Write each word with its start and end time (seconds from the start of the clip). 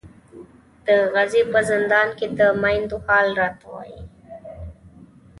د 0.85 0.87
غزې 1.13 1.41
په 1.51 1.59
زندان 1.69 2.07
کې 2.17 2.27
د 2.37 2.39
میندو 2.61 2.97
حال 3.05 3.27
راته 3.41 3.65
وایي. 3.73 4.01